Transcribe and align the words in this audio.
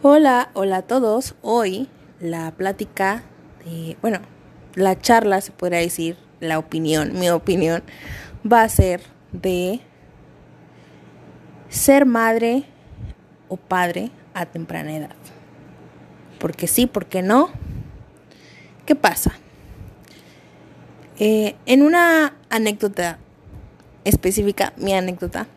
Hola, 0.00 0.50
hola 0.54 0.76
a 0.76 0.82
todos. 0.82 1.34
Hoy 1.42 1.88
la 2.20 2.52
plática 2.52 3.24
de, 3.64 3.96
bueno, 4.00 4.20
la 4.76 4.96
charla 4.96 5.40
se 5.40 5.50
podría 5.50 5.80
decir, 5.80 6.16
la 6.38 6.60
opinión, 6.60 7.18
mi 7.18 7.28
opinión, 7.30 7.82
va 8.50 8.62
a 8.62 8.68
ser 8.68 9.00
de 9.32 9.80
ser 11.68 12.06
madre 12.06 12.62
o 13.48 13.56
padre 13.56 14.12
a 14.34 14.46
temprana 14.46 14.96
edad. 14.96 15.16
Porque 16.38 16.68
sí, 16.68 16.86
porque 16.86 17.20
no. 17.20 17.50
¿Qué 18.86 18.94
pasa? 18.94 19.32
Eh, 21.18 21.56
en 21.66 21.82
una 21.82 22.36
anécdota 22.50 23.18
específica, 24.04 24.72
mi 24.76 24.94
anécdota, 24.94 25.48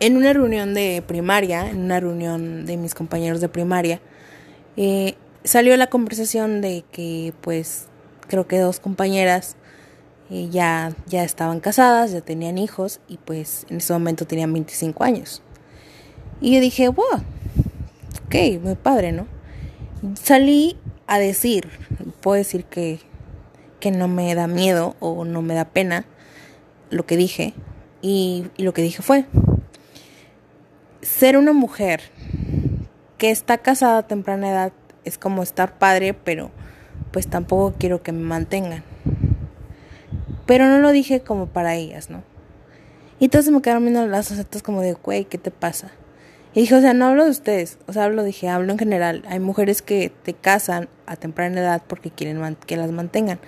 en 0.00 0.16
una 0.16 0.32
reunión 0.32 0.74
de 0.74 1.02
primaria, 1.06 1.68
en 1.68 1.78
una 1.78 2.00
reunión 2.00 2.66
de 2.66 2.76
mis 2.76 2.94
compañeros 2.94 3.40
de 3.40 3.48
primaria, 3.48 4.00
eh, 4.76 5.14
salió 5.44 5.76
la 5.76 5.88
conversación 5.88 6.60
de 6.60 6.84
que 6.92 7.32
pues 7.40 7.86
creo 8.28 8.46
que 8.46 8.58
dos 8.58 8.80
compañeras 8.80 9.56
eh, 10.30 10.48
ya, 10.50 10.92
ya 11.06 11.24
estaban 11.24 11.60
casadas, 11.60 12.12
ya 12.12 12.20
tenían 12.20 12.58
hijos 12.58 13.00
y 13.08 13.16
pues 13.16 13.66
en 13.70 13.78
ese 13.78 13.92
momento 13.92 14.26
tenían 14.26 14.52
25 14.52 15.02
años. 15.02 15.42
Y 16.40 16.54
yo 16.54 16.60
dije, 16.60 16.88
wow, 16.88 17.22
ok, 18.26 18.62
muy 18.62 18.76
padre, 18.76 19.12
¿no? 19.12 19.26
Salí 20.22 20.76
a 21.06 21.18
decir, 21.18 21.68
puedo 22.20 22.36
decir 22.36 22.64
que, 22.64 23.00
que 23.80 23.90
no 23.90 24.06
me 24.06 24.32
da 24.34 24.46
miedo 24.46 24.94
o 25.00 25.24
no 25.24 25.42
me 25.42 25.54
da 25.54 25.64
pena 25.64 26.04
lo 26.90 27.04
que 27.04 27.16
dije 27.16 27.54
y, 28.00 28.46
y 28.56 28.62
lo 28.62 28.72
que 28.72 28.82
dije 28.82 29.02
fue, 29.02 29.24
ser 31.08 31.38
una 31.38 31.52
mujer 31.52 32.02
que 33.16 33.30
está 33.30 33.58
casada 33.58 33.98
a 33.98 34.06
temprana 34.06 34.50
edad 34.50 34.72
es 35.04 35.18
como 35.18 35.42
estar 35.42 35.78
padre, 35.78 36.12
pero 36.12 36.50
pues 37.10 37.26
tampoco 37.26 37.74
quiero 37.78 38.02
que 38.02 38.12
me 38.12 38.22
mantengan. 38.22 38.84
Pero 40.46 40.66
no 40.66 40.78
lo 40.78 40.92
dije 40.92 41.20
como 41.20 41.46
para 41.46 41.74
ellas, 41.74 42.10
¿no? 42.10 42.22
Y 43.18 43.24
entonces 43.24 43.52
me 43.52 43.62
quedaron 43.62 43.84
viendo 43.84 44.06
las 44.06 44.30
osetas 44.30 44.62
como 44.62 44.82
de, 44.82 44.92
güey, 44.92 45.24
¿qué 45.24 45.38
te 45.38 45.50
pasa? 45.50 45.90
Y 46.54 46.60
dije, 46.60 46.74
o 46.74 46.80
sea, 46.80 46.94
no 46.94 47.06
hablo 47.06 47.24
de 47.24 47.30
ustedes, 47.30 47.78
o 47.86 47.92
sea, 47.92 48.04
hablo, 48.04 48.22
dije, 48.22 48.48
hablo 48.48 48.72
en 48.72 48.78
general. 48.78 49.24
Hay 49.28 49.40
mujeres 49.40 49.82
que 49.82 50.12
te 50.22 50.34
casan 50.34 50.88
a 51.06 51.16
temprana 51.16 51.60
edad 51.60 51.82
porque 51.86 52.10
quieren 52.10 52.56
que 52.66 52.76
las 52.76 52.92
mantengan. 52.92 53.40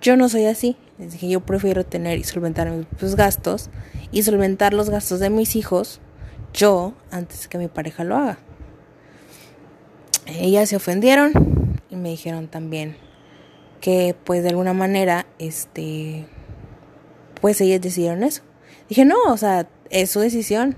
Yo 0.00 0.16
no 0.16 0.28
soy 0.28 0.46
así. 0.46 0.76
Les 0.98 1.12
dije, 1.12 1.28
yo 1.28 1.40
prefiero 1.40 1.84
tener 1.84 2.18
y 2.18 2.24
solventar 2.24 2.70
mis 2.70 3.14
gastos 3.14 3.70
y 4.10 4.22
solventar 4.22 4.74
los 4.74 4.90
gastos 4.90 5.20
de 5.20 5.30
mis 5.30 5.56
hijos 5.56 6.00
yo 6.54 6.94
antes 7.10 7.48
que 7.48 7.58
mi 7.58 7.68
pareja 7.68 8.04
lo 8.04 8.16
haga. 8.16 8.38
Ellas 10.26 10.70
se 10.70 10.76
ofendieron 10.76 11.32
y 11.90 11.96
me 11.96 12.08
dijeron 12.10 12.48
también 12.48 12.96
que 13.80 14.16
pues 14.24 14.42
de 14.42 14.48
alguna 14.48 14.72
manera 14.72 15.26
este 15.38 16.26
pues 17.40 17.60
ellas 17.60 17.82
decidieron 17.82 18.22
eso. 18.22 18.42
Dije, 18.88 19.04
"No, 19.04 19.16
o 19.28 19.36
sea, 19.36 19.68
es 19.90 20.10
su 20.10 20.20
decisión. 20.20 20.76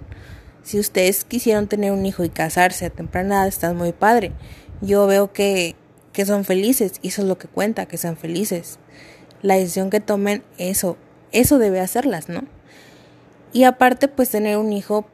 Si 0.65 0.81
ustedes 0.81 1.25
quisieron 1.25 1.69
tener 1.69 1.93
un 1.93 2.05
hijo 2.05 2.25
y 2.25 2.29
casarse 2.29 2.87
a 2.87 2.91
temprana 2.91 3.37
edad, 3.37 3.47
están 3.47 3.77
muy 3.77 3.93
padre. 3.93 4.33
Yo 4.81 5.07
veo 5.07 5.33
que 5.33 5.77
que 6.17 6.25
son 6.25 6.47
felices 6.47 6.95
y 7.03 7.09
eso 7.09 7.21
es 7.21 7.29
lo 7.29 7.37
que 7.37 7.47
cuenta, 7.47 7.85
que 7.85 7.99
sean 7.99 8.17
felices. 8.17 8.79
La 9.43 9.57
decisión 9.57 9.91
que 9.91 10.01
tomen, 10.01 10.43
eso, 10.57 10.97
eso 11.31 11.59
debe 11.59 11.79
hacerlas, 11.79 12.31
¿no? 12.31 12.45
Y 13.53 13.65
aparte, 13.65 14.09
pues 14.09 14.31
tener 14.31 14.57
un 14.57 14.73
hijo 14.73 15.07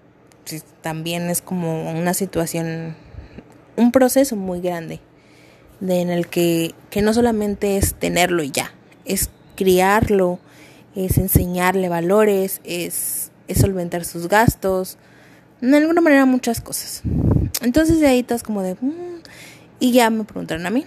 también 0.80 1.30
es 1.30 1.42
como 1.42 1.90
una 1.90 2.14
situación, 2.14 2.94
un 3.76 3.92
proceso 3.92 4.36
muy 4.36 4.60
grande, 4.60 5.00
de, 5.80 6.00
en 6.00 6.10
el 6.10 6.28
que, 6.28 6.74
que 6.90 7.02
no 7.02 7.12
solamente 7.12 7.76
es 7.76 7.94
tenerlo 7.94 8.42
y 8.42 8.50
ya, 8.50 8.72
es 9.04 9.30
criarlo, 9.56 10.38
es 10.94 11.18
enseñarle 11.18 11.88
valores, 11.88 12.60
es, 12.64 13.30
es 13.48 13.58
solventar 13.58 14.04
sus 14.04 14.28
gastos, 14.28 14.98
de 15.60 15.76
alguna 15.76 16.00
manera 16.00 16.26
muchas 16.26 16.60
cosas. 16.60 17.02
Entonces 17.62 18.00
de 18.00 18.06
ahí 18.06 18.20
estás 18.20 18.42
como 18.42 18.62
de... 18.62 18.74
Mm", 18.74 19.22
y 19.78 19.92
ya 19.92 20.10
me 20.10 20.24
preguntaron 20.24 20.64
a 20.66 20.70
mí, 20.70 20.84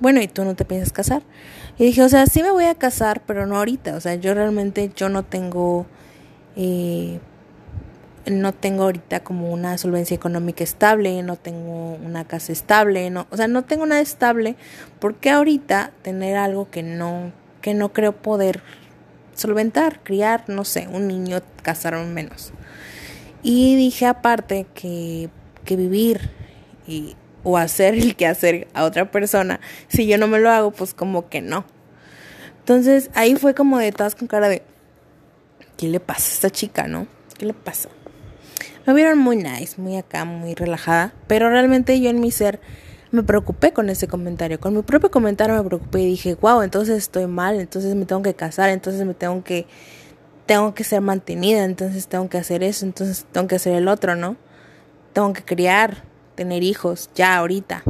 bueno, 0.00 0.22
¿y 0.22 0.28
tú 0.28 0.44
no 0.44 0.54
te 0.54 0.64
piensas 0.64 0.92
casar? 0.92 1.22
Y 1.78 1.84
dije, 1.84 2.02
o 2.02 2.08
sea, 2.08 2.26
sí 2.26 2.42
me 2.42 2.50
voy 2.50 2.64
a 2.64 2.74
casar, 2.74 3.22
pero 3.26 3.46
no 3.46 3.56
ahorita. 3.56 3.94
O 3.94 4.00
sea, 4.00 4.14
yo 4.14 4.32
realmente, 4.32 4.90
yo 4.96 5.08
no 5.08 5.22
tengo 5.22 5.86
eh, 6.56 7.20
no 8.30 8.52
tengo 8.52 8.84
ahorita 8.84 9.20
como 9.20 9.52
una 9.52 9.78
solvencia 9.78 10.14
económica 10.14 10.64
estable, 10.64 11.22
no 11.22 11.36
tengo 11.36 11.94
una 11.94 12.26
casa 12.26 12.52
estable, 12.52 13.10
no, 13.10 13.26
o 13.30 13.36
sea, 13.36 13.48
no 13.48 13.64
tengo 13.64 13.86
nada 13.86 14.00
estable, 14.00 14.56
porque 14.98 15.30
ahorita 15.30 15.92
tener 16.02 16.36
algo 16.36 16.70
que 16.70 16.82
no 16.82 17.32
que 17.60 17.74
no 17.74 17.92
creo 17.92 18.12
poder 18.12 18.62
solventar, 19.34 20.00
criar, 20.02 20.44
no 20.48 20.64
sé, 20.64 20.88
un 20.90 21.06
niño, 21.08 21.40
casarme 21.62 22.04
menos. 22.06 22.52
Y 23.42 23.76
dije 23.76 24.06
aparte 24.06 24.66
que, 24.74 25.30
que 25.64 25.76
vivir 25.76 26.30
y, 26.86 27.16
o 27.44 27.56
hacer 27.56 27.94
el 27.94 28.16
que 28.16 28.26
hacer 28.26 28.68
a 28.74 28.84
otra 28.84 29.10
persona, 29.10 29.60
si 29.88 30.06
yo 30.06 30.18
no 30.18 30.26
me 30.26 30.38
lo 30.38 30.50
hago, 30.50 30.70
pues 30.70 30.94
como 30.94 31.28
que 31.28 31.40
no. 31.40 31.64
Entonces 32.60 33.10
ahí 33.14 33.36
fue 33.36 33.54
como 33.54 33.78
de 33.78 33.92
todas 33.92 34.14
con 34.14 34.28
cara 34.28 34.48
de, 34.48 34.62
¿qué 35.76 35.88
le 35.88 36.00
pasa 36.00 36.30
a 36.30 36.34
esta 36.34 36.50
chica, 36.50 36.86
no? 36.86 37.06
¿Qué 37.38 37.46
le 37.46 37.54
pasa? 37.54 37.88
Me 38.88 38.94
vieron 38.94 39.18
muy 39.18 39.36
nice, 39.36 39.78
muy 39.78 39.98
acá, 39.98 40.24
muy 40.24 40.54
relajada, 40.54 41.12
pero 41.26 41.50
realmente 41.50 42.00
yo 42.00 42.08
en 42.08 42.20
mi 42.20 42.30
ser 42.30 42.58
me 43.10 43.22
preocupé 43.22 43.74
con 43.74 43.90
ese 43.90 44.08
comentario. 44.08 44.58
Con 44.58 44.74
mi 44.74 44.80
propio 44.80 45.10
comentario 45.10 45.54
me 45.54 45.62
preocupé 45.62 46.00
y 46.00 46.06
dije, 46.06 46.36
wow, 46.40 46.62
entonces 46.62 46.96
estoy 46.96 47.26
mal, 47.26 47.60
entonces 47.60 47.94
me 47.94 48.06
tengo 48.06 48.22
que 48.22 48.32
casar, 48.32 48.70
entonces 48.70 49.04
me 49.04 49.12
tengo 49.12 49.44
que, 49.44 49.66
tengo 50.46 50.72
que 50.72 50.84
ser 50.84 51.02
mantenida, 51.02 51.64
entonces 51.64 52.08
tengo 52.08 52.30
que 52.30 52.38
hacer 52.38 52.62
eso, 52.62 52.86
entonces 52.86 53.26
tengo 53.30 53.46
que 53.46 53.56
hacer 53.56 53.74
el 53.74 53.88
otro, 53.88 54.16
¿no? 54.16 54.38
Tengo 55.12 55.34
que 55.34 55.44
criar, 55.44 56.04
tener 56.34 56.62
hijos, 56.62 57.10
ya 57.14 57.36
ahorita. 57.36 57.82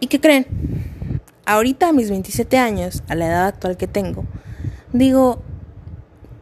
¿Y 0.00 0.08
qué 0.08 0.20
creen? 0.20 0.46
Ahorita 1.46 1.90
a 1.90 1.92
mis 1.92 2.10
27 2.10 2.58
años, 2.58 3.04
a 3.06 3.14
la 3.14 3.28
edad 3.28 3.46
actual 3.46 3.76
que 3.76 3.86
tengo, 3.86 4.24
digo, 4.92 5.40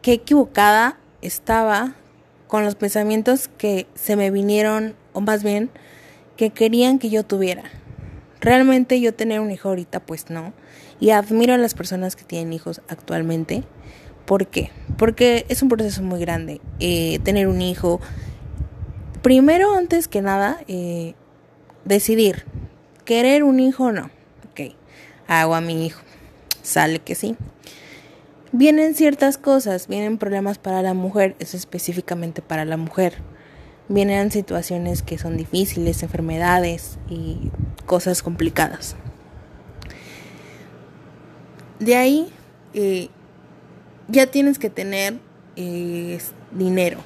qué 0.01 0.13
equivocada 0.13 0.97
estaba 1.21 1.95
con 2.47 2.65
los 2.65 2.75
pensamientos 2.75 3.49
que 3.57 3.87
se 3.95 4.15
me 4.15 4.29
vinieron, 4.31 4.95
o 5.13 5.21
más 5.21 5.43
bien, 5.43 5.69
que 6.35 6.49
querían 6.49 6.99
que 6.99 7.09
yo 7.09 7.23
tuviera. 7.23 7.63
Realmente 8.39 8.99
yo 8.99 9.13
tener 9.13 9.39
un 9.39 9.51
hijo 9.51 9.69
ahorita, 9.69 9.99
pues 9.99 10.29
no. 10.29 10.53
Y 10.99 11.11
admiro 11.11 11.53
a 11.53 11.57
las 11.57 11.73
personas 11.73 12.15
que 12.15 12.23
tienen 12.23 12.53
hijos 12.53 12.81
actualmente. 12.87 13.63
¿Por 14.25 14.47
qué? 14.47 14.71
Porque 14.97 15.45
es 15.49 15.61
un 15.61 15.69
proceso 15.69 16.03
muy 16.03 16.19
grande. 16.19 16.59
Eh, 16.79 17.19
tener 17.23 17.47
un 17.47 17.61
hijo. 17.61 18.01
Primero, 19.21 19.75
antes 19.75 20.07
que 20.07 20.21
nada, 20.21 20.59
eh, 20.67 21.13
decidir. 21.85 22.45
¿Querer 23.05 23.43
un 23.43 23.59
hijo 23.59 23.85
o 23.85 23.91
no? 23.91 24.09
Ok. 24.49 24.75
Hago 25.27 25.55
a 25.55 25.61
mi 25.61 25.85
hijo. 25.85 26.01
Sale 26.63 26.99
que 26.99 27.15
sí 27.15 27.35
vienen 28.51 28.95
ciertas 28.95 29.37
cosas, 29.37 29.87
vienen 29.87 30.17
problemas 30.17 30.57
para 30.57 30.81
la 30.81 30.93
mujer, 30.93 31.35
es 31.39 31.53
específicamente 31.53 32.41
para 32.41 32.65
la 32.65 32.77
mujer. 32.77 33.15
Vienen 33.87 34.31
situaciones 34.31 35.01
que 35.01 35.17
son 35.17 35.35
difíciles, 35.35 36.01
enfermedades 36.03 36.97
y 37.09 37.51
cosas 37.85 38.23
complicadas. 38.23 38.95
De 41.79 41.95
ahí 41.95 42.31
eh, 42.73 43.09
ya 44.07 44.27
tienes 44.27 44.59
que 44.59 44.69
tener 44.69 45.19
eh, 45.55 46.19
dinero, 46.51 46.99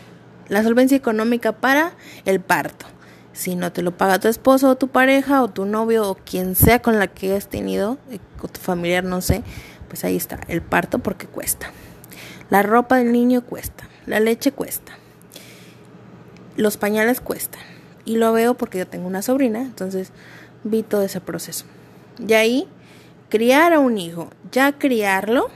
la 0.48 0.64
solvencia 0.64 0.98
económica 0.98 1.54
para 1.54 1.94
el 2.26 2.40
parto. 2.40 2.86
Si 3.34 3.56
no 3.56 3.72
te 3.72 3.82
lo 3.82 3.98
paga 3.98 4.20
tu 4.20 4.28
esposo 4.28 4.70
o 4.70 4.76
tu 4.76 4.88
pareja 4.88 5.44
o 5.44 5.50
tu 5.50 5.66
novio 5.66 6.10
o 6.10 6.16
quien 6.16 6.56
sea 6.56 6.82
con 6.82 7.00
la 7.00 7.08
que 7.08 7.36
has 7.36 7.50
tenido, 7.50 7.98
eh, 8.10 8.20
o 8.42 8.48
tu 8.48 8.60
familiar, 8.60 9.04
no 9.04 9.22
sé, 9.22 9.44
pues 9.88 10.04
ahí 10.04 10.16
está, 10.16 10.40
el 10.48 10.62
parto 10.62 11.00
porque 11.00 11.28
cuesta. 11.28 11.72
La 12.50 12.62
ropa 12.62 12.98
del 12.98 13.12
niño 13.12 13.44
cuesta, 13.44 13.88
la 14.06 14.20
leche 14.20 14.52
cuesta, 14.52 14.94
los 16.56 16.78
pañales 16.78 17.22
cuestan. 17.22 17.62
Y 18.06 18.18
lo 18.18 18.32
veo 18.34 18.54
porque 18.54 18.78
yo 18.78 18.88
tengo 18.88 19.08
una 19.08 19.24
sobrina, 19.24 19.62
entonces 19.62 20.12
vi 20.64 20.84
todo 20.84 21.02
ese 21.02 21.22
proceso. 21.22 21.66
Y 22.26 22.34
ahí, 22.34 22.68
criar 23.30 23.74
a 23.74 23.80
un 23.80 23.98
hijo, 23.98 24.30
ya 24.52 24.78
criarlo, 24.78 25.50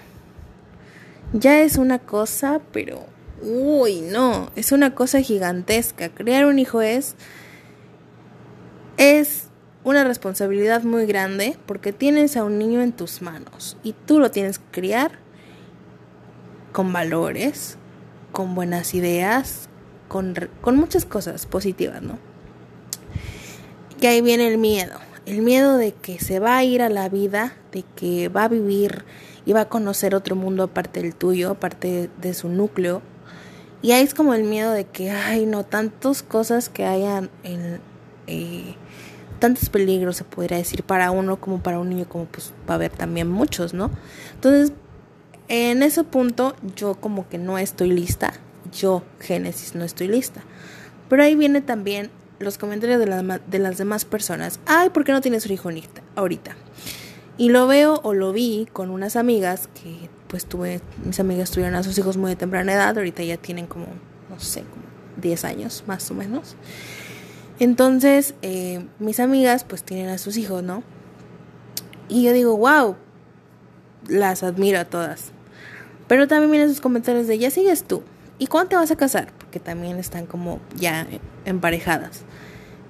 ya 1.34 1.62
es 1.62 1.78
una 1.78 2.00
cosa, 2.00 2.60
pero, 2.74 3.06
uy, 3.44 4.02
no, 4.02 4.50
es 4.56 4.72
una 4.72 4.96
cosa 4.96 5.22
gigantesca. 5.22 6.10
Criar 6.10 6.46
un 6.46 6.58
hijo 6.58 6.82
es, 6.82 7.16
es 8.98 9.49
una 9.84 10.04
responsabilidad 10.04 10.84
muy 10.84 11.06
grande 11.06 11.58
porque 11.66 11.94
tienes 11.94 12.38
a 12.38 12.44
un 12.44 12.58
niño 12.60 12.82
en 12.82 12.92
tus 12.92 13.22
manos 13.22 13.78
y 13.84 13.94
tú 13.94 14.20
lo 14.20 14.32
tienes 14.32 14.60
que 14.60 14.66
criar 14.72 15.12
con 16.72 16.92
valores, 16.94 17.78
con 18.32 18.56
buenas 18.56 18.94
ideas, 18.94 19.70
con, 20.08 20.36
con 20.62 20.76
muchas 20.76 21.06
cosas 21.06 21.46
positivas, 21.46 22.02
¿no? 22.02 22.20
Y 24.02 24.06
ahí 24.06 24.22
viene 24.22 24.48
el 24.48 24.58
miedo, 24.58 24.98
el 25.26 25.42
miedo 25.42 25.78
de 25.78 25.94
que 25.94 26.20
se 26.20 26.40
va 26.40 26.58
a 26.58 26.64
ir 26.64 26.82
a 26.82 26.90
la 26.90 27.10
vida, 27.10 27.54
de 27.72 27.84
que 27.96 28.30
va 28.30 28.46
a 28.46 28.48
vivir 28.48 29.04
y 29.46 29.54
va 29.54 29.62
a 29.62 29.70
conocer 29.70 30.16
otro 30.16 30.36
mundo 30.36 30.64
aparte 30.64 31.02
del 31.02 31.16
tuyo, 31.16 31.52
aparte 31.52 32.10
de 32.22 32.34
su 32.34 32.50
núcleo. 32.50 33.02
Y 33.82 33.92
ahí 33.92 34.04
es 34.04 34.14
como 34.14 34.34
el 34.34 34.44
miedo 34.44 34.72
de 34.72 34.86
que, 34.86 35.12
ay, 35.12 35.46
no, 35.46 35.66
tantas 35.66 36.22
cosas 36.24 36.70
que 36.70 36.86
hayan 36.86 37.30
en... 37.44 37.80
Eh, 38.28 38.76
tantos 39.40 39.70
peligros, 39.70 40.18
se 40.18 40.24
podría 40.24 40.58
decir, 40.58 40.84
para 40.84 41.12
uno 41.12 41.40
como 41.40 41.62
para 41.62 41.80
un 41.80 41.90
niño, 41.90 42.08
como 42.08 42.26
pues 42.26 42.54
va 42.70 42.74
a 42.74 42.76
haber 42.76 42.92
también 42.92 43.30
muchos, 43.30 43.74
¿no? 43.74 43.90
Entonces, 44.36 44.74
en 45.48 45.82
ese 45.82 46.04
punto 46.04 46.56
yo 46.76 46.96
como 46.96 47.28
que 47.28 47.38
no 47.38 47.58
estoy 47.58 47.90
lista, 47.90 48.34
yo, 48.72 49.04
Génesis, 49.20 49.76
no 49.76 49.84
estoy 49.84 50.08
lista. 50.08 50.42
Pero 51.10 51.24
ahí 51.24 51.36
viene 51.36 51.62
también 51.62 52.12
los 52.38 52.58
comentarios 52.58 53.00
de, 53.00 53.40
de 53.48 53.60
las 53.60 53.78
demás 53.78 54.06
personas. 54.06 54.60
Ay, 54.66 54.90
¿por 54.90 55.04
qué 55.04 55.12
no 55.12 55.22
tienes 55.22 55.46
un 55.46 55.52
hijo 55.52 55.70
ahorita? 56.16 56.56
Y 57.38 57.50
lo 57.50 57.68
veo 57.68 58.00
o 58.04 58.14
lo 58.14 58.32
vi 58.32 58.68
con 58.72 58.90
unas 58.90 59.16
amigas 59.16 59.70
que 59.82 60.10
pues 60.28 60.46
tuve, 60.46 60.82
mis 61.04 61.20
amigas 61.20 61.50
tuvieron 61.50 61.76
a 61.76 61.84
sus 61.84 61.98
hijos 61.98 62.18
muy 62.18 62.30
de 62.32 62.36
temprana 62.36 62.74
edad, 62.74 62.96
ahorita 62.96 63.24
ya 63.24 63.38
tienen 63.38 63.66
como, 63.66 63.88
no 64.30 64.40
sé, 64.40 64.62
como 64.62 64.84
10 65.18 65.46
años 65.46 65.84
más 65.88 66.10
o 66.12 66.14
menos. 66.14 66.56
Entonces, 67.60 68.36
eh, 68.42 68.86
mis 69.00 69.20
amigas 69.20 69.64
pues 69.66 69.84
tienen 69.84 70.10
a 70.10 70.18
sus 70.18 70.38
hijos, 70.38 70.64
¿no? 70.64 70.84
Y 72.08 72.24
yo 72.24 72.34
digo, 72.34 72.58
wow, 72.58 72.96
las 74.08 74.44
admiro 74.44 74.80
a 74.80 74.86
todas. 74.86 75.32
Pero 76.08 76.28
también 76.28 76.52
vienen 76.52 76.70
sus 76.70 76.82
comentarios 76.82 77.28
de, 77.28 77.38
ya 77.38 77.52
sigues 77.52 77.84
tú. 77.84 78.02
¿Y 78.40 78.48
cuándo 78.48 78.70
te 78.70 78.76
vas 78.78 78.90
a 78.92 78.96
casar? 78.96 79.32
Porque 79.38 79.60
también 79.60 79.98
están 79.98 80.26
como 80.26 80.60
ya 80.76 81.06
emparejadas. 81.46 82.22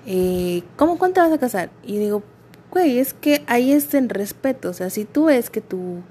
Eh, 0.06 0.63
¿Cómo 0.77 0.98
cuándo 0.98 1.16
te 1.16 1.21
vas 1.21 1.33
a 1.33 1.39
casar? 1.39 1.71
Y 1.83 1.98
digo, 1.98 2.24
güey, 2.71 3.00
es 3.00 3.13
que 3.13 3.44
ahí 3.48 3.71
es 3.71 3.94
en 3.94 4.10
respeto. 4.10 4.69
O 4.69 4.74
sea, 4.74 4.89
si 4.89 5.04
tú 5.04 5.25
ves 5.25 5.50
que 5.50 5.62
tu, 5.62 6.01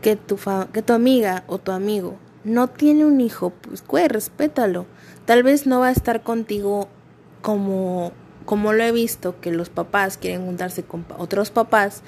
que 0.00 0.16
tu, 0.16 0.38
que 0.72 0.82
tu 0.82 0.92
amiga 0.92 1.44
o 1.46 1.58
tu 1.58 1.72
amigo 1.72 2.16
no 2.44 2.68
tiene 2.68 3.04
un 3.04 3.20
hijo, 3.20 3.50
pues, 3.50 3.86
güey, 3.86 4.08
respétalo. 4.08 4.86
Tal 5.26 5.42
vez 5.42 5.66
no 5.66 5.80
va 5.80 5.88
a 5.88 5.92
estar 5.92 6.22
contigo 6.22 6.88
como, 7.42 8.12
como 8.46 8.72
lo 8.72 8.82
he 8.82 8.92
visto, 8.92 9.38
que 9.40 9.52
los 9.52 9.68
papás 9.68 10.16
quieren 10.16 10.46
juntarse 10.46 10.82
con 10.82 11.04
otros 11.18 11.50
papás 11.50 12.02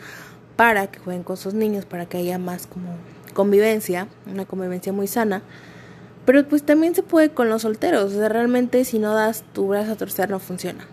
para 0.56 0.86
que 0.86 1.00
jueguen 1.00 1.24
con 1.24 1.36
sus 1.36 1.52
niños, 1.54 1.84
para 1.84 2.06
que 2.06 2.18
haya 2.18 2.38
más 2.38 2.66
como 2.66 2.94
convivencia, 3.34 4.08
una 4.26 4.46
convivencia 4.46 4.92
muy 4.92 5.06
sana. 5.06 5.42
Pero 6.24 6.48
pues 6.48 6.62
también 6.62 6.94
se 6.94 7.02
puede 7.02 7.30
con 7.30 7.50
los 7.50 7.62
solteros, 7.62 8.14
o 8.14 8.16
sea, 8.16 8.28
realmente 8.30 8.84
si 8.84 8.98
no 8.98 9.12
das 9.12 9.44
tu 9.52 9.68
brazo 9.68 9.92
a 9.92 9.96
torcer 9.96 10.30
no 10.30 10.38
funciona. 10.38 10.86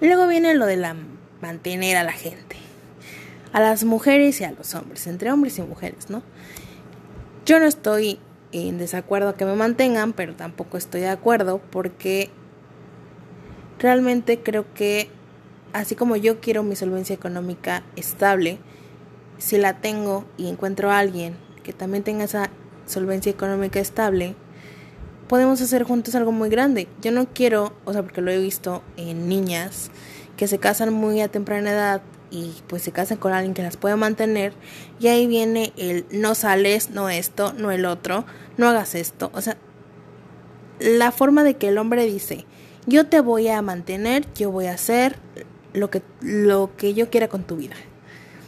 Y 0.00 0.06
luego 0.06 0.26
viene 0.26 0.54
lo 0.54 0.66
de 0.66 0.76
la 0.76 0.96
mantener 1.40 1.96
a 1.96 2.02
la 2.02 2.12
gente, 2.12 2.56
a 3.52 3.60
las 3.60 3.84
mujeres 3.84 4.40
y 4.40 4.44
a 4.44 4.52
los 4.52 4.74
hombres, 4.74 5.06
entre 5.06 5.30
hombres 5.30 5.58
y 5.58 5.62
mujeres, 5.62 6.10
¿no? 6.10 6.22
Yo 7.46 7.60
no 7.60 7.66
estoy 7.66 8.18
en 8.52 8.78
desacuerdo 8.78 9.36
que 9.36 9.44
me 9.44 9.54
mantengan, 9.54 10.12
pero 10.12 10.34
tampoco 10.34 10.76
estoy 10.76 11.02
de 11.02 11.08
acuerdo 11.08 11.60
porque 11.70 12.30
Realmente 13.80 14.40
creo 14.40 14.72
que 14.74 15.08
así 15.72 15.94
como 15.94 16.14
yo 16.16 16.40
quiero 16.40 16.62
mi 16.62 16.76
solvencia 16.76 17.14
económica 17.14 17.82
estable, 17.96 18.58
si 19.38 19.56
la 19.56 19.80
tengo 19.80 20.26
y 20.36 20.48
encuentro 20.48 20.90
a 20.90 20.98
alguien 20.98 21.34
que 21.62 21.72
también 21.72 22.04
tenga 22.04 22.24
esa 22.24 22.50
solvencia 22.86 23.32
económica 23.32 23.80
estable, 23.80 24.34
podemos 25.28 25.62
hacer 25.62 25.84
juntos 25.84 26.14
algo 26.14 26.30
muy 26.30 26.50
grande. 26.50 26.88
Yo 27.00 27.10
no 27.10 27.26
quiero, 27.32 27.72
o 27.86 27.92
sea, 27.92 28.02
porque 28.02 28.20
lo 28.20 28.30
he 28.30 28.38
visto 28.38 28.82
en 28.98 29.28
niñas 29.28 29.90
que 30.36 30.46
se 30.46 30.58
casan 30.58 30.92
muy 30.92 31.20
a 31.22 31.28
temprana 31.28 31.70
edad 31.70 32.02
y 32.30 32.54
pues 32.66 32.82
se 32.82 32.92
casan 32.92 33.16
con 33.16 33.32
alguien 33.32 33.54
que 33.54 33.62
las 33.62 33.76
puede 33.76 33.96
mantener 33.96 34.52
y 34.98 35.08
ahí 35.08 35.26
viene 35.26 35.72
el 35.76 36.04
no 36.10 36.34
sales, 36.34 36.90
no 36.90 37.08
esto, 37.08 37.54
no 37.54 37.70
el 37.70 37.86
otro, 37.86 38.24
no 38.58 38.68
hagas 38.68 38.94
esto. 38.94 39.30
O 39.32 39.40
sea, 39.40 39.56
la 40.80 41.12
forma 41.12 41.44
de 41.44 41.54
que 41.54 41.68
el 41.68 41.78
hombre 41.78 42.04
dice, 42.06 42.46
yo 42.90 43.06
te 43.06 43.20
voy 43.20 43.48
a 43.48 43.62
mantener, 43.62 44.26
yo 44.34 44.50
voy 44.50 44.66
a 44.66 44.72
hacer 44.72 45.16
lo 45.72 45.90
que, 45.90 46.02
lo 46.20 46.72
que 46.76 46.92
yo 46.92 47.08
quiera 47.08 47.28
con 47.28 47.44
tu 47.44 47.56
vida. 47.56 47.76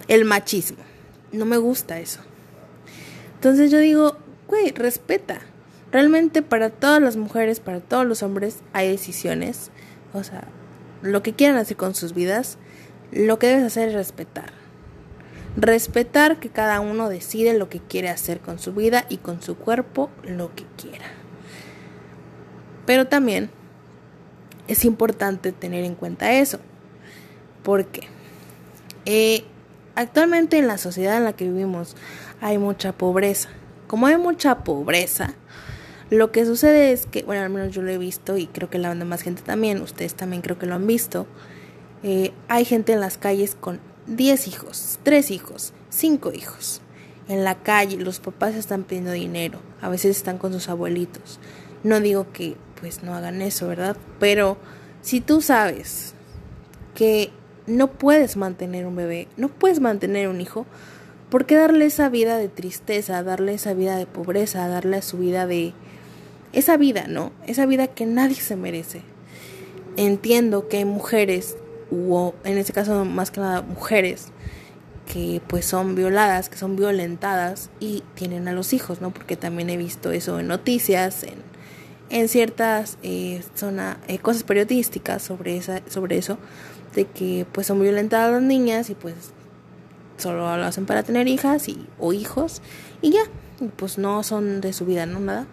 El 0.08 0.24
machismo. 0.24 0.82
No 1.30 1.46
me 1.46 1.56
gusta 1.56 1.98
eso. 2.00 2.20
Entonces 3.34 3.70
yo 3.70 3.78
digo, 3.78 4.16
güey, 4.48 4.70
respeta. 4.72 5.40
Realmente 5.92 6.42
para 6.42 6.70
todas 6.70 7.00
las 7.00 7.16
mujeres, 7.16 7.60
para 7.60 7.80
todos 7.80 8.04
los 8.04 8.22
hombres 8.22 8.58
hay 8.72 8.88
decisiones. 8.90 9.70
O 10.12 10.24
sea, 10.24 10.44
lo 11.02 11.22
que 11.22 11.34
quieran 11.34 11.56
hacer 11.56 11.76
con 11.76 11.94
sus 11.94 12.12
vidas, 12.12 12.58
lo 13.12 13.38
que 13.38 13.46
debes 13.46 13.64
hacer 13.64 13.88
es 13.88 13.94
respetar. 13.94 14.52
Respetar 15.56 16.40
que 16.40 16.48
cada 16.48 16.80
uno 16.80 17.08
decide 17.08 17.56
lo 17.56 17.68
que 17.68 17.78
quiere 17.78 18.08
hacer 18.08 18.40
con 18.40 18.58
su 18.58 18.72
vida 18.72 19.04
y 19.08 19.18
con 19.18 19.40
su 19.40 19.56
cuerpo, 19.56 20.10
lo 20.24 20.54
que 20.54 20.64
quiera. 20.76 21.06
Pero 22.86 23.06
también 23.06 23.50
es 24.72 24.84
importante 24.84 25.52
tener 25.52 25.84
en 25.84 25.94
cuenta 25.94 26.32
eso. 26.32 26.58
Porque 27.62 28.08
eh, 29.04 29.44
actualmente 29.94 30.58
en 30.58 30.66
la 30.66 30.78
sociedad 30.78 31.16
en 31.16 31.24
la 31.24 31.34
que 31.34 31.44
vivimos 31.44 31.96
hay 32.40 32.58
mucha 32.58 32.92
pobreza. 32.92 33.48
Como 33.86 34.06
hay 34.06 34.16
mucha 34.16 34.64
pobreza, 34.64 35.34
lo 36.10 36.32
que 36.32 36.44
sucede 36.44 36.92
es 36.92 37.06
que, 37.06 37.22
bueno, 37.22 37.42
al 37.42 37.50
menos 37.50 37.74
yo 37.74 37.82
lo 37.82 37.90
he 37.90 37.98
visto 37.98 38.36
y 38.36 38.46
creo 38.46 38.69
que 38.69 38.78
la 38.78 38.94
demás 38.94 39.22
gente 39.22 39.42
también, 39.42 39.80
ustedes 39.80 40.14
también 40.14 40.42
creo 40.42 40.58
que 40.58 40.66
lo 40.66 40.75
han 40.75 40.86
visto, 40.86 41.26
eh, 42.02 42.32
hay 42.48 42.64
gente 42.64 42.92
en 42.92 43.00
las 43.00 43.16
calles 43.16 43.54
con 43.58 43.80
10 44.06 44.48
hijos, 44.48 44.98
3 45.04 45.30
hijos, 45.30 45.72
5 45.90 46.32
hijos. 46.32 46.80
En 47.28 47.44
la 47.44 47.62
calle 47.62 47.96
los 47.96 48.20
papás 48.20 48.54
están 48.54 48.82
pidiendo 48.82 49.12
dinero, 49.12 49.60
a 49.80 49.88
veces 49.88 50.16
están 50.16 50.38
con 50.38 50.52
sus 50.52 50.68
abuelitos. 50.68 51.38
No 51.84 52.00
digo 52.00 52.32
que 52.32 52.56
pues 52.82 53.05
no 53.05 53.14
hagan 53.14 53.43
eso, 53.43 53.69
¿verdad? 53.69 53.96
Pero 54.19 54.58
si 55.02 55.20
tú 55.20 55.40
sabes 55.40 56.14
que 56.96 57.31
no 57.69 57.93
puedes 57.93 58.37
mantener 58.37 58.87
un 58.87 58.96
bebé, 58.96 59.29
no 59.37 59.49
puedes 59.49 59.79
mantener 59.79 60.26
un 60.26 60.40
hijo, 60.40 60.67
¿por 61.31 61.46
qué 61.46 61.55
darle 61.55 61.87
esa 61.87 62.08
vida 62.08 62.38
de 62.38 62.49
tristeza, 62.49 63.23
darle 63.23 63.55
esa 63.55 63.73
vida 63.73 63.96
de 63.96 64.06
pobreza, 64.06 64.67
darle 64.67 65.00
su 65.00 65.19
vida 65.19 65.46
de... 65.46 65.75
esa 66.52 66.76
vida, 66.76 67.06
¿no? 67.06 67.31
Esa 67.46 67.67
vida 67.67 67.87
que 67.87 68.05
nadie 68.05 68.34
se 68.34 68.56
merece. 68.56 69.02
Entiendo 69.96 70.66
que 70.66 70.78
hay 70.78 70.85
mujeres, 70.85 71.56
o 71.92 72.35
en 72.42 72.59
este 72.59 72.73
caso 72.73 73.04
más 73.04 73.30
que 73.30 73.40
nada 73.40 73.62
mujeres, 73.62 74.33
que 75.06 75.40
pues 75.47 75.66
son 75.66 75.95
violadas, 75.95 76.49
que 76.49 76.56
son 76.56 76.75
violentadas 76.75 77.71
y 77.78 78.02
tienen 78.16 78.49
a 78.49 78.52
los 78.52 78.73
hijos, 78.73 79.00
¿no? 79.00 79.12
Porque 79.12 79.37
también 79.37 79.71
he 79.71 79.76
visto 79.76 80.11
eso 80.11 80.40
en 80.40 80.49
noticias, 80.49 81.23
en 81.23 81.51
en 82.12 82.28
ciertas 82.28 82.99
eh, 83.02 83.42
zona, 83.54 83.97
eh, 84.07 84.19
cosas 84.19 84.42
periodísticas 84.42 85.23
sobre, 85.23 85.57
esa, 85.57 85.81
sobre 85.88 86.19
eso, 86.19 86.37
de 86.95 87.07
que 87.07 87.47
pues 87.50 87.66
son 87.66 87.81
violentadas 87.81 88.31
las 88.33 88.42
niñas 88.42 88.90
y 88.90 88.95
pues 88.95 89.14
solo 90.19 90.57
lo 90.57 90.64
hacen 90.64 90.85
para 90.85 91.02
tener 91.02 91.26
hijas 91.26 91.69
y, 91.69 91.87
o 91.99 92.12
hijos 92.12 92.61
y 93.00 93.12
ya, 93.12 93.23
pues 93.76 93.97
no 93.97 94.23
son 94.23 94.61
de 94.61 94.75
su 94.75 94.85
vida, 94.85 95.07
no 95.07 95.21
nada. 95.21 95.47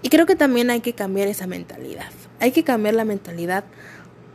Y 0.00 0.10
creo 0.10 0.26
que 0.26 0.36
también 0.36 0.70
hay 0.70 0.80
que 0.80 0.92
cambiar 0.92 1.26
esa 1.26 1.48
mentalidad. 1.48 2.10
Hay 2.38 2.52
que 2.52 2.62
cambiar 2.62 2.94
la 2.94 3.04
mentalidad 3.04 3.64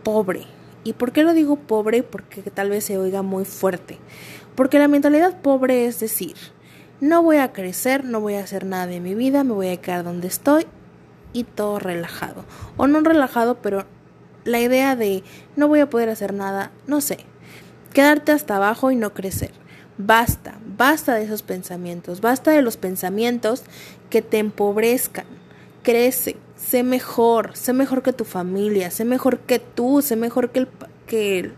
pobre. 0.04 0.46
¿Y 0.84 0.94
por 0.94 1.14
qué 1.14 1.24
lo 1.24 1.34
digo 1.34 1.56
pobre? 1.56 2.04
Porque 2.04 2.42
tal 2.42 2.70
vez 2.70 2.84
se 2.84 2.98
oiga 2.98 3.22
muy 3.22 3.46
fuerte. 3.46 3.98
Porque 4.56 4.78
la 4.78 4.90
mentalidad 4.90 5.42
pobre 5.42 5.86
es 5.86 6.02
decir, 6.02 6.36
no 7.00 7.24
voy 7.24 7.38
a 7.38 7.54
crecer, 7.54 8.04
no 8.04 8.20
voy 8.20 8.34
a 8.34 8.44
hacer 8.44 8.66
nada 8.66 8.88
de 8.88 9.00
mi 9.00 9.16
vida, 9.16 9.46
me 9.46 9.54
voy 9.54 9.70
a 9.70 9.78
quedar 9.78 10.04
donde 10.04 10.28
estoy 10.28 10.66
y 11.34 11.44
todo 11.44 11.80
relajado. 11.80 12.46
O 12.78 12.88
no 12.88 13.02
relajado, 13.02 13.56
pero 13.62 13.86
la 14.44 14.60
idea 14.60 14.96
de 14.96 15.24
no 15.56 15.68
voy 15.68 15.80
a 15.80 15.90
poder 15.90 16.10
hacer 16.10 16.34
nada, 16.34 16.72
no 16.88 17.02
sé. 17.02 17.20
Quedarte 17.94 18.32
hasta 18.32 18.56
abajo 18.56 18.92
y 18.92 18.96
no 18.96 19.14
crecer. 19.14 19.52
Basta, 19.98 20.58
basta 20.78 21.16
de 21.16 21.24
esos 21.24 21.44
pensamientos, 21.44 22.22
basta 22.22 22.52
de 22.52 22.62
los 22.62 22.78
pensamientos 22.78 23.64
que 24.10 24.22
te 24.22 24.40
empobrezcan. 24.40 25.26
Crece, 25.84 26.38
sé 26.56 26.84
mejor, 26.84 27.56
sé 27.56 27.74
mejor 27.74 28.02
que 28.02 28.14
tu 28.14 28.24
familia, 28.24 28.92
sé 28.92 29.06
mejor 29.06 29.40
que 29.40 29.60
tú, 29.60 30.02
sé 30.02 30.16
mejor 30.16 30.52
que 30.52 30.60
el, 30.60 30.68
que, 31.08 31.52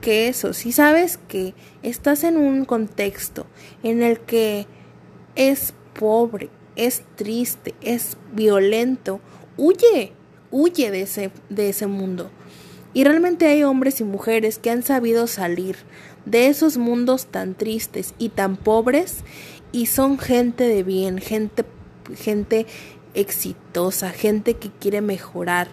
que 0.00 0.28
eso. 0.28 0.52
Si 0.52 0.72
sabes 0.72 1.18
que 1.28 1.54
estás 1.82 2.24
en 2.24 2.36
un 2.36 2.64
contexto 2.64 3.46
en 3.82 4.02
el 4.02 4.20
que 4.20 4.66
es 5.34 5.74
pobre, 5.98 6.50
es 6.76 7.02
triste, 7.16 7.74
es 7.80 8.16
violento, 8.32 9.20
huye, 9.56 10.12
huye 10.50 10.90
de 10.90 11.02
ese, 11.02 11.30
de 11.48 11.68
ese 11.68 11.86
mundo. 11.86 12.30
Y 12.92 13.04
realmente 13.04 13.46
hay 13.46 13.64
hombres 13.64 14.00
y 14.00 14.04
mujeres 14.04 14.58
que 14.58 14.70
han 14.70 14.82
sabido 14.82 15.26
salir 15.26 15.76
de 16.26 16.46
esos 16.46 16.76
mundos 16.76 17.26
tan 17.26 17.54
tristes 17.54 18.14
y 18.18 18.30
tan 18.30 18.56
pobres 18.56 19.24
y 19.72 19.86
son 19.86 20.18
gente 20.18 20.64
de 20.64 20.82
bien, 20.82 21.18
gente, 21.18 21.64
gente 22.16 22.66
exitosa, 23.14 24.10
gente 24.10 24.54
que 24.54 24.70
quiere 24.70 25.00
mejorar. 25.00 25.68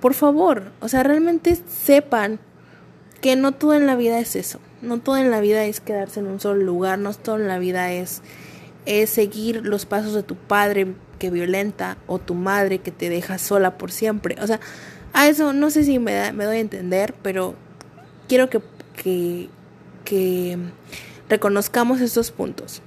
Por 0.00 0.14
favor, 0.14 0.72
o 0.80 0.88
sea, 0.88 1.02
realmente 1.02 1.56
sepan 1.68 2.40
que 3.20 3.36
no 3.36 3.52
todo 3.52 3.74
en 3.74 3.86
la 3.86 3.96
vida 3.96 4.18
es 4.18 4.36
eso. 4.36 4.60
No 4.80 5.00
todo 5.00 5.16
en 5.16 5.30
la 5.30 5.40
vida 5.40 5.64
es 5.64 5.80
quedarse 5.80 6.20
en 6.20 6.26
un 6.26 6.40
solo 6.40 6.62
lugar, 6.62 6.98
no 6.98 7.12
todo 7.14 7.36
en 7.36 7.48
la 7.48 7.58
vida 7.58 7.92
es, 7.92 8.22
es 8.86 9.10
seguir 9.10 9.64
los 9.64 9.86
pasos 9.86 10.14
de 10.14 10.22
tu 10.22 10.34
padre 10.34 10.94
que 11.18 11.30
violenta 11.30 11.98
o 12.06 12.18
tu 12.18 12.34
madre 12.34 12.78
que 12.78 12.90
te 12.90 13.08
deja 13.10 13.38
sola 13.38 13.76
por 13.76 13.90
siempre. 13.90 14.36
O 14.40 14.46
sea, 14.46 14.60
a 15.12 15.28
eso 15.28 15.52
no 15.52 15.70
sé 15.70 15.84
si 15.84 15.98
me, 15.98 16.32
me 16.32 16.44
doy 16.44 16.56
a 16.58 16.60
entender, 16.60 17.14
pero 17.22 17.54
quiero 18.28 18.48
que, 18.48 18.60
que, 18.96 19.48
que 20.04 20.58
reconozcamos 21.28 22.00
estos 22.00 22.30
puntos. 22.30 22.82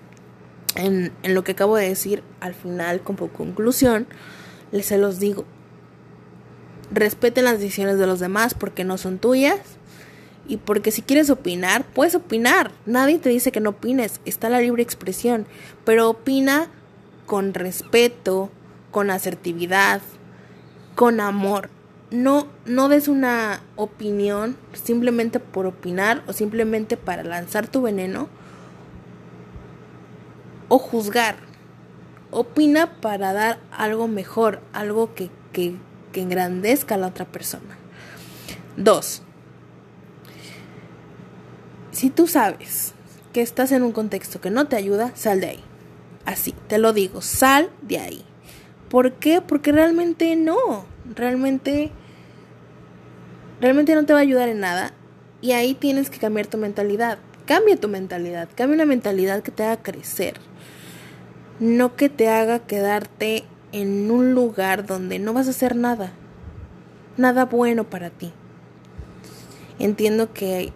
En, 0.75 1.11
en, 1.23 1.35
lo 1.35 1.43
que 1.43 1.51
acabo 1.51 1.75
de 1.75 1.89
decir, 1.89 2.23
al 2.39 2.53
final, 2.53 3.01
como 3.01 3.27
conclusión, 3.27 4.07
les 4.71 4.85
se 4.85 4.97
los 4.97 5.19
digo. 5.19 5.45
Respeten 6.93 7.45
las 7.45 7.59
decisiones 7.59 7.97
de 7.97 8.07
los 8.07 8.19
demás 8.19 8.53
porque 8.53 8.83
no 8.83 8.97
son 8.97 9.17
tuyas. 9.17 9.59
Y 10.51 10.57
porque 10.57 10.91
si 10.91 11.01
quieres 11.01 11.29
opinar, 11.29 11.85
puedes 11.85 12.13
opinar. 12.13 12.71
Nadie 12.85 13.17
te 13.17 13.29
dice 13.29 13.51
que 13.51 13.61
no 13.61 13.71
opines. 13.71 14.19
Está 14.25 14.49
la 14.49 14.59
libre 14.59 14.83
expresión. 14.83 15.47
Pero 15.85 16.09
opina 16.09 16.67
con 17.25 17.53
respeto, 17.53 18.51
con 18.91 19.09
asertividad, 19.09 20.01
con 20.95 21.19
amor 21.19 21.69
no, 22.11 22.47
no 22.65 22.89
des 22.89 23.07
una 23.07 23.61
opinión 23.77 24.57
simplemente 24.73 25.39
por 25.39 25.65
opinar 25.65 26.23
o 26.27 26.33
simplemente 26.33 26.97
para 26.97 27.23
lanzar 27.23 27.67
tu 27.67 27.81
veneno 27.81 28.27
o 30.67 30.77
juzgar. 30.77 31.37
Opina 32.29 33.01
para 33.01 33.33
dar 33.33 33.59
algo 33.71 34.07
mejor, 34.07 34.61
algo 34.73 35.15
que, 35.15 35.29
que, 35.53 35.75
que 36.11 36.21
engrandezca 36.21 36.95
a 36.95 36.97
la 36.97 37.07
otra 37.07 37.25
persona. 37.25 37.77
Dos, 38.77 39.21
si 42.01 42.09
tú 42.09 42.25
sabes 42.25 42.95
que 43.31 43.43
estás 43.43 43.71
en 43.71 43.83
un 43.83 43.91
contexto 43.91 44.41
que 44.41 44.49
no 44.49 44.65
te 44.65 44.75
ayuda, 44.75 45.11
sal 45.13 45.39
de 45.39 45.49
ahí. 45.49 45.59
Así, 46.25 46.55
te 46.67 46.79
lo 46.79 46.93
digo, 46.93 47.21
sal 47.21 47.69
de 47.83 47.99
ahí. 47.99 48.25
¿Por 48.89 49.13
qué? 49.19 49.39
Porque 49.39 49.71
realmente 49.71 50.35
no. 50.35 50.85
Realmente 51.13 51.91
realmente 53.59 53.93
no 53.93 54.03
te 54.03 54.13
va 54.13 54.17
a 54.17 54.23
ayudar 54.23 54.49
en 54.49 54.61
nada 54.61 54.93
y 55.41 55.51
ahí 55.51 55.75
tienes 55.75 56.09
que 56.09 56.17
cambiar 56.17 56.47
tu 56.47 56.57
mentalidad. 56.57 57.19
Cambia 57.45 57.77
tu 57.77 57.87
mentalidad, 57.87 58.49
cambia 58.55 58.77
una 58.77 58.87
mentalidad 58.87 59.43
que 59.43 59.51
te 59.51 59.61
haga 59.61 59.83
crecer, 59.83 60.33
no 61.59 61.95
que 61.95 62.09
te 62.09 62.29
haga 62.29 62.65
quedarte 62.65 63.43
en 63.73 64.09
un 64.09 64.33
lugar 64.33 64.87
donde 64.87 65.19
no 65.19 65.33
vas 65.33 65.45
a 65.45 65.51
hacer 65.51 65.75
nada, 65.75 66.13
nada 67.15 67.45
bueno 67.45 67.87
para 67.91 68.09
ti. 68.09 68.33
Entiendo 69.77 70.33
que, 70.33 70.73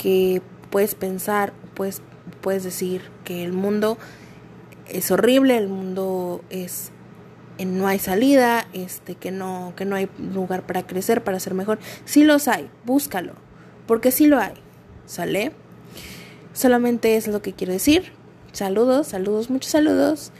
que 0.00 0.40
puedes 0.70 0.94
pensar, 0.94 1.52
puedes, 1.74 2.00
puedes 2.40 2.64
decir 2.64 3.02
que 3.22 3.44
el 3.44 3.52
mundo 3.52 3.98
es 4.88 5.10
horrible, 5.10 5.58
el 5.58 5.68
mundo 5.68 6.42
es 6.48 6.90
no 7.62 7.86
hay 7.86 7.98
salida, 7.98 8.66
este, 8.72 9.16
que 9.16 9.30
no, 9.30 9.74
que 9.76 9.84
no 9.84 9.94
hay 9.96 10.08
lugar 10.32 10.64
para 10.64 10.86
crecer, 10.86 11.22
para 11.22 11.38
ser 11.38 11.52
mejor. 11.52 11.78
Sí 12.06 12.24
los 12.24 12.48
hay, 12.48 12.70
búscalo, 12.86 13.34
porque 13.86 14.10
sí 14.10 14.26
lo 14.26 14.38
hay, 14.38 14.54
¿sale? 15.04 15.52
Solamente 16.54 17.16
es 17.16 17.28
lo 17.28 17.42
que 17.42 17.52
quiero 17.52 17.74
decir. 17.74 18.12
Saludos, 18.52 19.08
saludos, 19.08 19.50
muchos 19.50 19.70
saludos 19.70 20.32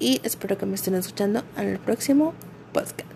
y 0.00 0.20
espero 0.24 0.58
que 0.58 0.66
me 0.66 0.74
estén 0.74 0.96
escuchando 0.96 1.44
en 1.56 1.68
el 1.68 1.78
próximo 1.78 2.34
podcast. 2.72 3.13